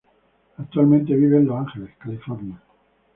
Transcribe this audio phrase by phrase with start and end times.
[0.57, 2.59] Actualmente vive en Los Ángeles California.